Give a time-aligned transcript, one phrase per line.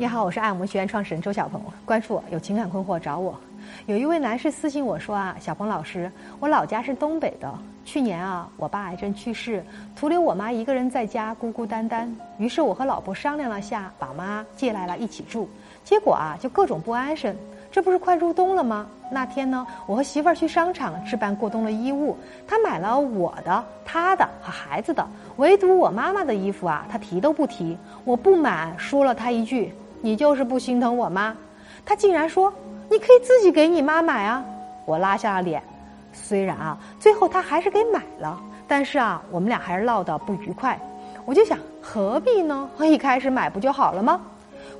[0.00, 1.60] 你好，我是爱我们学院创始人周小鹏。
[1.84, 3.38] 关注我，有情感困惑找我。
[3.84, 7.52] 有一位男士私信我说啊，小鹏老师，我老家是东北的，
[7.84, 9.62] 去年啊，我爸癌症去世，
[9.94, 12.10] 徒留我妈一个人在家孤孤单单。
[12.38, 15.46] 于是我和老婆商量了下，把妈接来了一起住。
[15.84, 17.36] 结果啊，就各种不安生。
[17.70, 18.86] 这不是快入冬了吗？
[19.12, 22.16] 那天呢，我和媳妇儿去商场置办过冬的衣物，
[22.48, 27.76] 她买了我的、她的和孩子的，唯独我妈妈的衣服啊，她提都不提。
[28.06, 29.70] 我不满，说了她一句。
[30.00, 31.36] 你就是不心疼我妈？
[31.84, 32.52] 他竟然说
[32.88, 34.44] 你可以自己给你妈买啊！
[34.86, 35.62] 我拉下了脸。
[36.12, 40.78] 虽然啊，最后他还是给买了，但是啊，我们俩还是闹得不愉快。
[41.24, 42.68] 我就想，何必呢？
[42.80, 44.20] 一开始买不就好了吗？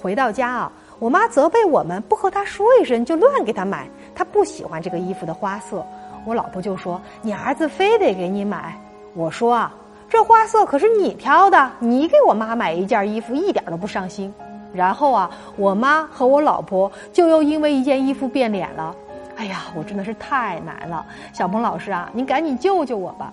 [0.00, 3.88] 回到家啊，我妈责备我们不和她说一声就乱给她买。
[4.14, 5.84] 她不喜欢这个衣服的花色，
[6.24, 8.78] 我老婆就说你儿子非得给你买。
[9.14, 9.74] 我说啊，
[10.08, 14.32] 这花色可是你挑的，你给我妈买一件衣服一点都不上心。
[14.72, 18.94] 然后啊，我妈和我老婆就又因为一件衣服变脸了。
[19.36, 23.32] 哎呀，我真的是太难了，小鹏老师啊，您赶紧救救我吧！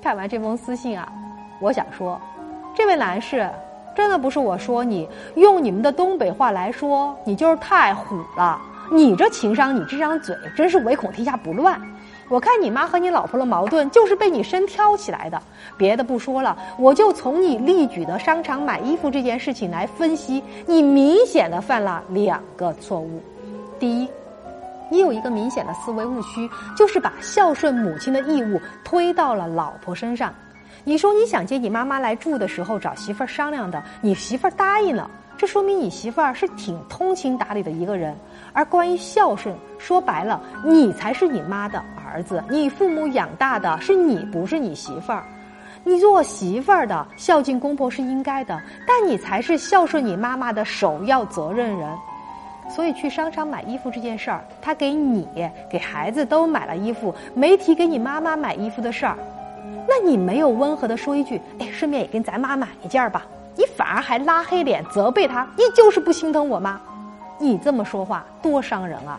[0.00, 1.12] 看完这封私信啊，
[1.60, 2.20] 我想说，
[2.74, 3.50] 这位男士，
[3.96, 8.60] 真的不是我说你，用你们的东北话来说，你就是太虎了。
[8.92, 11.80] 你这情商，你这张嘴，真是唯恐天下不乱。
[12.32, 15.38] 我看你妈和你老婆的矛盾就是被你生挑起来的。
[15.76, 23.20] 别的不说了，我就从你例举的商场买衣服这件事情来分析，你明显的犯了两个错误。
[23.78, 24.08] 第一，
[24.90, 30.32] 你有一个明显的思维误区，就是把孝顺母亲的义务推到了老婆身上。
[30.84, 35.10] 你说你想接你妈妈来住的时候找媳妇儿商量的，你媳妇儿答应了。
[35.36, 38.16] 这说明你媳妇儿是挺通情达理的一个人，
[38.54, 45.24] 而关于孝顺，说白了，你才是你妈的儿子，你父母养大的是你，不是你媳妇儿。
[45.84, 51.88] 你做媳妇儿的孝敬公婆是应该的，但你才是孝顺你妈妈的首要责任人。
[52.68, 55.26] 所以去商场买衣服这件事儿，他给你、
[55.70, 59.16] 给孩子都买了衣服，没提给你妈妈买衣服的事儿，
[59.88, 63.24] 那你没有温和的说一句，哎，顺便也跟咱妈买一件吧。
[63.56, 66.80] 你反而还拉黑脸责备他，你就是不心疼我妈？
[67.38, 69.18] 你这么说话多伤人啊！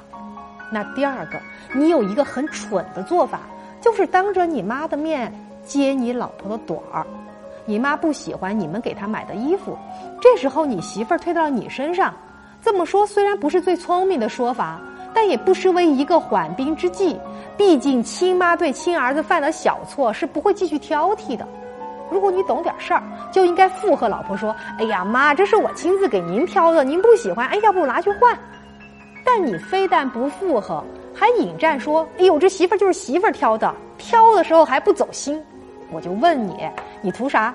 [0.74, 1.40] 那第二个，
[1.72, 3.42] 你有一个很蠢的做法，
[3.80, 5.32] 就是当着你妈的面
[5.64, 7.06] 揭你老婆的短儿。
[7.66, 9.78] 你妈不喜欢你们给她买的衣服，
[10.20, 12.14] 这时候你媳妇儿推到你身上。
[12.62, 14.82] 这么说虽然不是最聪明的说法，
[15.14, 17.18] 但也不失为一个缓兵之计。
[17.56, 21.48] 毕竟亲妈对亲儿子犯了小错是不会继续挑剔的。
[22.12, 28.38] 如果你懂点事儿，就应该附和老婆说：“哎呀妈，这是我亲自给您挑的，您不喜欢，哎，要不我拿去换。”
[29.24, 35.42] 但你非但不附和，还引战说：“哎呦，这媳妇就是媳妇挑的，挑的时候还不走心。”
[35.92, 36.70] 我就问你，
[37.02, 37.54] 你图啥？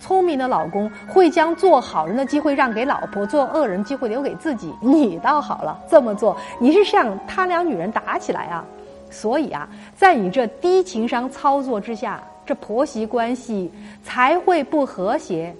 [0.00, 4.72] 聪明的老公会将做好人的机会让给老婆，做恶人机会留给自己。
[4.80, 8.64] 你倒好了，这么做你是想他俩女人打起来啊？
[9.10, 12.22] 所以啊，在你这低情商操作之下。
[12.46, 13.70] 这婆媳关系
[14.02, 15.54] 才会不和谐，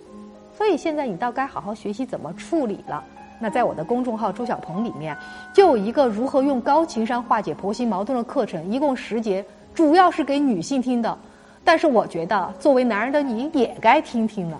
[0.57, 3.05] 所以现在你倒该好好学习怎么处理了。
[3.39, 5.17] 那在我的公众号周小鹏里面，
[5.53, 9.45] 就有一个如何用高情商化解婆媳矛盾的课程，一共十节，
[9.75, 11.17] 主要是给女性听的。
[11.65, 14.59] 但是我觉得作为男人的你也该听听了。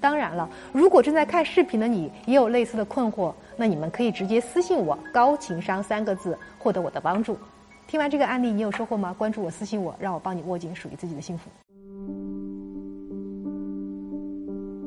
[0.00, 7.36] 当然了，如果正在看视频的你也有类似的困惑，那你们可以直接私信我“高情商”三个字，获得我的帮助。
[7.86, 9.14] 听完这个案例，你有收获吗？
[9.18, 11.50] 关注我，私信我，让我帮你握紧属于自己的幸福。